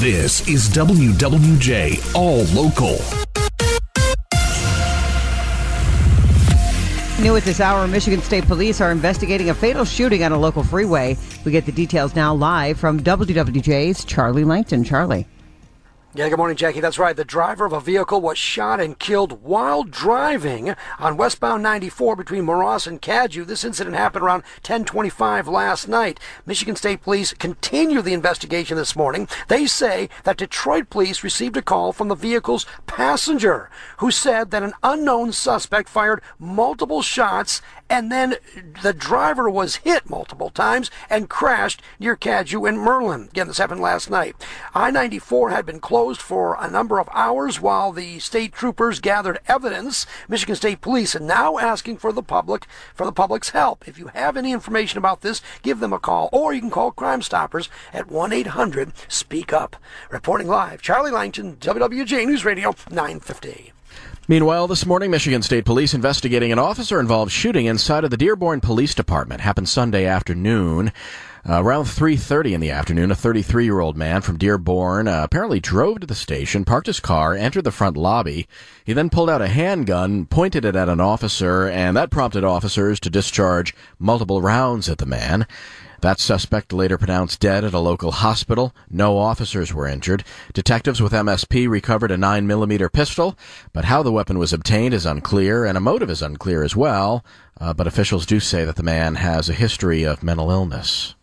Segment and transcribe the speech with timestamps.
[0.00, 3.00] This is WWJ All Local.
[7.20, 10.62] New at this hour, Michigan State Police are investigating a fatal shooting on a local
[10.62, 11.16] freeway.
[11.44, 14.84] We get the details now live from WWJ's Charlie Langton.
[14.84, 15.26] Charlie.
[16.18, 16.80] Yeah, good morning, Jackie.
[16.80, 17.14] That's right.
[17.14, 22.42] The driver of a vehicle was shot and killed while driving on westbound 94 between
[22.42, 23.44] Moross and Cadieux.
[23.44, 26.18] This incident happened around 1025 last night.
[26.44, 29.28] Michigan State Police continue the investigation this morning.
[29.46, 34.64] They say that Detroit police received a call from the vehicle's passenger who said that
[34.64, 38.34] an unknown suspect fired multiple shots and then
[38.82, 43.28] the driver was hit multiple times and crashed near Cadieux and Merlin.
[43.30, 44.36] Again, this happened last night.
[44.74, 50.06] I-94 had been closed for a number of hours while the state troopers gathered evidence.
[50.28, 53.86] Michigan State Police are now asking for the public for the public's help.
[53.86, 56.92] If you have any information about this, give them a call, or you can call
[56.92, 59.76] Crime Stoppers at 1-800-SPEAK UP.
[60.10, 63.72] Reporting live, Charlie Langton, WWJ News Radio 950.
[64.30, 68.60] Meanwhile, this morning, Michigan State Police investigating an officer involved shooting inside of the Dearborn
[68.60, 69.40] Police Department.
[69.40, 70.92] Happened Sunday afternoon.
[71.50, 76.06] Uh, around 3.30 in the afternoon, a 33-year-old man from Dearborn uh, apparently drove to
[76.06, 78.46] the station, parked his car, entered the front lobby.
[78.84, 83.00] He then pulled out a handgun, pointed it at an officer, and that prompted officers
[83.00, 85.46] to discharge multiple rounds at the man.
[86.02, 88.74] That suspect later pronounced dead at a local hospital.
[88.90, 90.24] No officers were injured.
[90.52, 93.38] Detectives with MSP recovered a 9mm pistol,
[93.72, 97.24] but how the weapon was obtained is unclear, and a motive is unclear as well.
[97.58, 101.14] Uh, but officials do say that the man has a history of mental illness.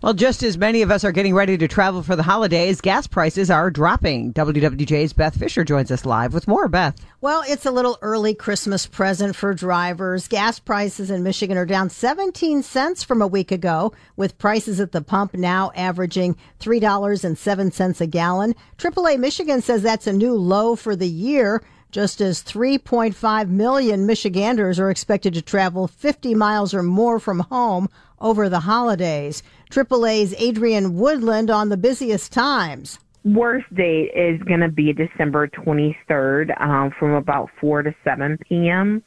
[0.00, 3.08] Well, just as many of us are getting ready to travel for the holidays, gas
[3.08, 4.32] prices are dropping.
[4.32, 6.68] WWJ's Beth Fisher joins us live with more.
[6.68, 6.94] Beth.
[7.20, 10.28] Well, it's a little early Christmas present for drivers.
[10.28, 14.92] Gas prices in Michigan are down 17 cents from a week ago, with prices at
[14.92, 18.54] the pump now averaging $3.07 a gallon.
[18.76, 21.60] AAA Michigan says that's a new low for the year
[21.90, 27.88] just as 3.5 million Michiganders are expected to travel 50 miles or more from home
[28.20, 29.42] over the holidays.
[29.70, 32.98] AAA's Adrienne Woodland on the busiest times.
[33.24, 39.02] Worst date is going to be December 23rd um, from about 4 to 7 p.m.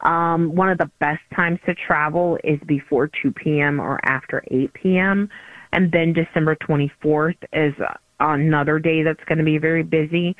[0.00, 3.80] Um, one of the best times to travel is before 2 p.m.
[3.80, 5.30] or after 8 p.m.
[5.72, 7.74] And then December 24th is
[8.20, 10.36] another day that's going to be very busy.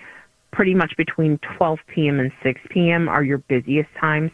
[0.52, 2.20] Pretty much between 12 p.m.
[2.20, 3.08] and 6 p.m.
[3.08, 4.30] are your busiest times.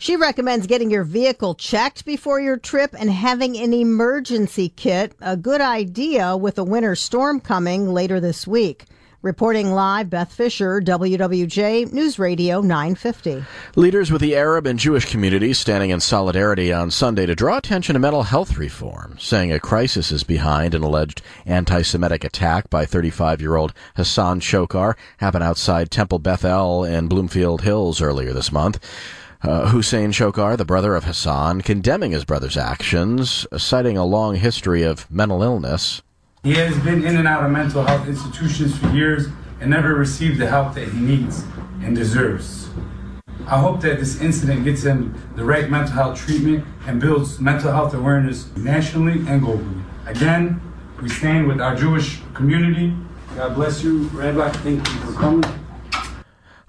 [0.00, 5.36] She recommends getting your vehicle checked before your trip and having an emergency kit, a
[5.36, 8.86] good idea with a winter storm coming later this week.
[9.20, 13.44] Reporting live, Beth Fisher, WWJ News Radio 950.
[13.76, 17.92] Leaders with the Arab and Jewish communities standing in solidarity on Sunday to draw attention
[17.92, 23.74] to mental health reform, saying a crisis is behind an alleged anti-Semitic attack by 35-year-old
[23.96, 28.82] Hassan Chokr happened outside Temple Beth El in Bloomfield Hills earlier this month.
[29.42, 34.82] Uh, Hussein Chokr, the brother of Hassan, condemning his brother's actions, citing a long history
[34.82, 36.02] of mental illness.
[36.42, 39.28] He has been in and out of mental health institutions for years
[39.60, 41.44] and never received the help that he needs
[41.82, 42.68] and deserves.
[43.46, 47.72] I hope that this incident gets him the right mental health treatment and builds mental
[47.72, 49.82] health awareness nationally and globally.
[50.06, 50.60] Again,
[51.00, 52.94] we stand with our Jewish community.
[53.36, 54.50] God bless you, Rabbi.
[54.50, 55.59] Thank you for coming.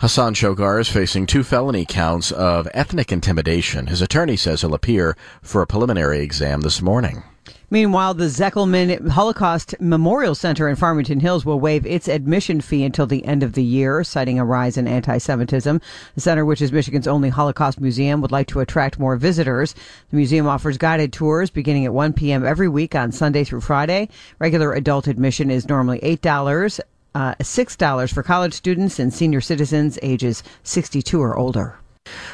[0.01, 3.85] Hassan Chokr is facing two felony counts of ethnic intimidation.
[3.85, 7.21] His attorney says he'll appear for a preliminary exam this morning.
[7.69, 13.05] Meanwhile, the Zekelman Holocaust Memorial Center in Farmington Hills will waive its admission fee until
[13.05, 15.79] the end of the year, citing a rise in anti-Semitism.
[16.15, 19.75] The center, which is Michigan's only Holocaust museum, would like to attract more visitors.
[20.09, 22.43] The museum offers guided tours beginning at 1 p.m.
[22.43, 24.09] every week on Sunday through Friday.
[24.39, 26.79] Regular adult admission is normally $8
[27.13, 31.80] uh, $6 for college students and senior citizens ages 62 or older.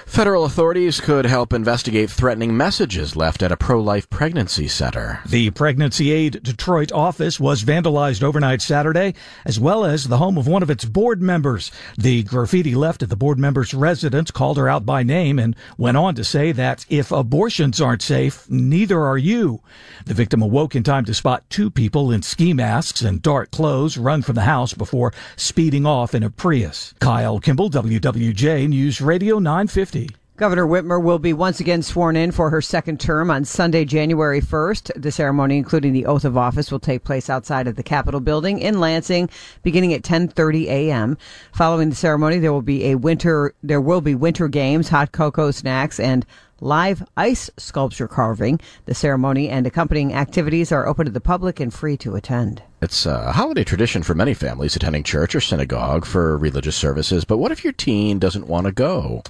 [0.07, 5.19] Federal authorities could help investigate threatening messages left at a pro life pregnancy center.
[5.27, 9.13] The Pregnancy Aid Detroit office was vandalized overnight Saturday,
[9.45, 11.71] as well as the home of one of its board members.
[11.97, 15.97] The graffiti left at the board member's residence called her out by name and went
[15.97, 19.61] on to say that if abortions aren't safe, neither are you.
[20.05, 23.97] The victim awoke in time to spot two people in ski masks and dark clothes
[23.97, 26.95] run from the house before speeding off in a Prius.
[26.99, 30.11] Kyle Kimball, WWJ News Radio 950.
[30.35, 34.39] Governor Whitmer will be once again sworn in for her second term on Sunday, January
[34.39, 35.01] 1st.
[35.01, 38.59] The ceremony, including the oath of office, will take place outside of the Capitol building
[38.59, 39.31] in Lansing,
[39.63, 41.17] beginning at 10:30 a.m.
[41.53, 45.49] Following the ceremony, there will be a winter there will be winter games, hot cocoa
[45.49, 46.23] snacks, and
[46.61, 48.59] live ice sculpture carving.
[48.85, 52.61] The ceremony and accompanying activities are open to the public and free to attend.
[52.79, 57.37] It's a holiday tradition for many families attending church or synagogue for religious services, but
[57.39, 59.23] what if your teen doesn't want to go?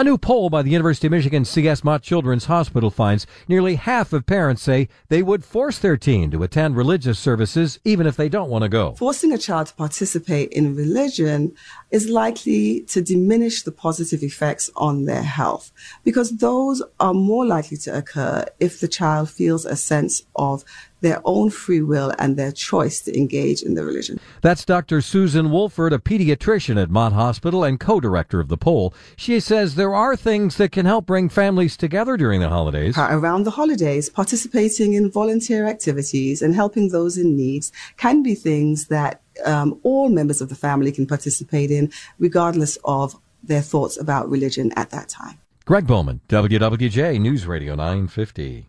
[0.00, 1.82] A new poll by the University of Michigan C.S.
[1.82, 6.44] Mott Children's Hospital finds nearly half of parents say they would force their teen to
[6.44, 8.92] attend religious services even if they don't want to go.
[8.94, 11.52] Forcing a child to participate in religion
[11.90, 15.72] is likely to diminish the positive effects on their health
[16.04, 20.64] because those are more likely to occur if the child feels a sense of
[21.00, 24.18] their own free will and their choice to engage in the religion.
[24.42, 25.00] That's Dr.
[25.00, 28.92] Susan Woolford, a pediatrician at Mott Hospital and co-director of the poll.
[29.16, 32.98] She says there are things that can help bring families together during the holidays.
[32.98, 38.88] Around the holidays, participating in volunteer activities and helping those in need can be things
[38.88, 44.28] that um, all members of the family can participate in, regardless of their thoughts about
[44.28, 45.38] religion at that time.
[45.64, 48.68] Greg Bowman, WWJ News Radio 950.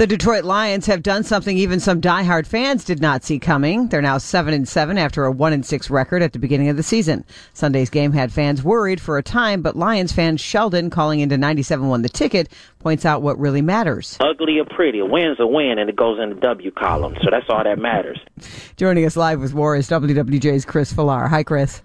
[0.00, 3.88] The Detroit Lions have done something even some diehard fans did not see coming.
[3.88, 6.78] They're now 7 and 7 after a 1 and 6 record at the beginning of
[6.78, 7.22] the season.
[7.52, 12.00] Sunday's game had fans worried for a time, but Lions fan Sheldon calling into 97.1
[12.00, 14.16] The Ticket points out what really matters.
[14.20, 17.14] Ugly or pretty, a win's a win and it goes in the W column.
[17.22, 18.18] So that's all that matters.
[18.78, 21.28] Joining us live with more is WWJ's Chris Villar.
[21.28, 21.82] Hi Chris.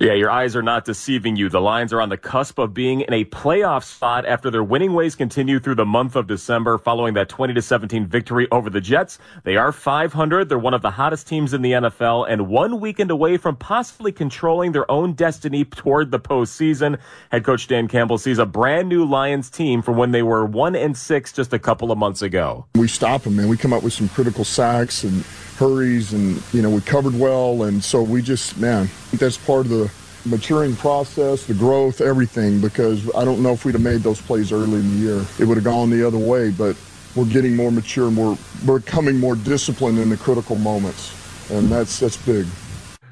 [0.00, 1.48] Yeah, your eyes are not deceiving you.
[1.48, 4.92] The Lions are on the cusp of being in a playoff spot after their winning
[4.94, 8.80] ways continue through the month of December following that 20 to 17 victory over the
[8.80, 9.18] Jets.
[9.44, 10.48] They are 500.
[10.48, 14.12] They're one of the hottest teams in the NFL and one weekend away from possibly
[14.12, 16.98] controlling their own destiny toward the postseason.
[17.30, 20.76] Head coach Dan Campbell sees a brand new Lions team from when they were 1
[20.76, 22.66] and 6 just a couple of months ago.
[22.74, 23.48] We stop them, man.
[23.48, 25.24] We come up with some critical sacks and
[25.56, 27.64] hurries and you know we covered well.
[27.64, 29.90] And so we just man that's part of the
[30.24, 34.50] maturing process the growth everything because i don't know if we'd have made those plays
[34.50, 35.24] early in the year.
[35.38, 36.76] It would have gone the other way but
[37.16, 38.36] we're getting more mature and we're,
[38.66, 41.50] we're becoming more disciplined in the critical moments.
[41.50, 42.46] And that's that's big.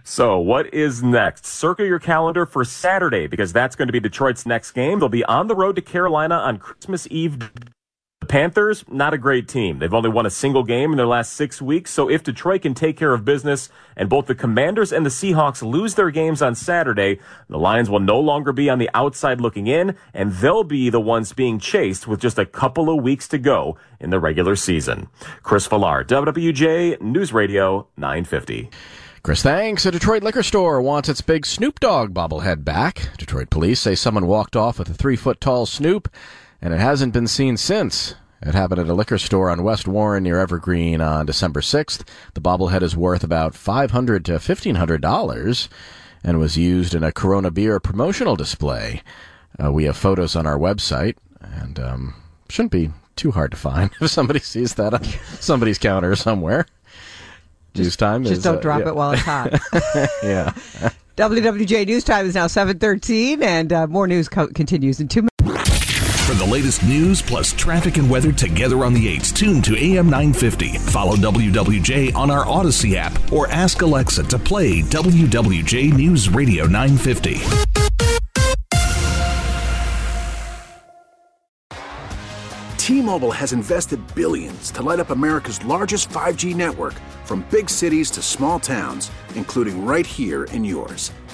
[0.07, 1.47] So, what is next?
[1.47, 4.99] Circle your calendar for Saturday because that's going to be Detroit's next game.
[4.99, 7.51] They'll be on the road to Carolina on Christmas Eve
[8.35, 9.79] Panthers, not a great team.
[9.79, 11.93] They've only won a single game in their last six weeks.
[11.93, 15.63] So if Detroit can take care of business and both the Commanders and the Seahawks
[15.63, 19.69] lose their games on Saturday, the Lions will no longer be on the outside looking
[19.69, 23.39] in and they'll be the ones being chased with just a couple of weeks to
[23.39, 25.07] go in the regular season.
[25.45, 28.69] Chris Villar, WWJ News Radio 950.
[29.23, 29.87] Chris, thanks.
[29.87, 33.11] A Detroit liquor store wants its big Snoop Dogg bobblehead back.
[33.17, 36.13] Detroit police say someone walked off with a three foot tall Snoop
[36.61, 38.17] and it hasn't been seen since.
[38.45, 42.07] It happened at a liquor store on West Warren near Evergreen on December 6th.
[42.35, 45.69] The bobblehead is worth about 500 to $1,500
[46.23, 49.03] and was used in a Corona beer promotional display.
[49.63, 52.15] Uh, we have photos on our website, and um,
[52.51, 55.05] shouldn't be too hard to find if somebody sees that on
[55.41, 56.67] somebody's counter somewhere.
[57.73, 58.89] Just, News time just is, don't uh, drop yeah.
[58.89, 59.53] it while it's hot.
[60.23, 60.53] yeah.
[61.17, 65.34] WWJ News Time is now 7:13, and uh, more news co- continues in two minutes.
[66.35, 70.07] For the latest news plus traffic and weather together on the 8s, tune to AM
[70.07, 70.79] 950.
[70.79, 77.39] Follow WWJ on our Audacy app or ask Alexa to play WWJ News Radio 950.
[82.79, 88.21] T-Mobile has invested billions to light up America's largest 5G network from big cities to
[88.21, 91.13] small towns, including right here in yours.